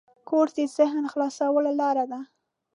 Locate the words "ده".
2.11-2.19